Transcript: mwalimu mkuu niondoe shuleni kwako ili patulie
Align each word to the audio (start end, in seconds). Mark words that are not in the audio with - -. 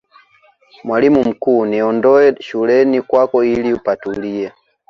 mwalimu 0.83 1.23
mkuu 1.23 1.65
niondoe 1.65 2.35
shuleni 2.41 3.01
kwako 3.01 3.43
ili 3.43 3.75
patulie 3.79 4.51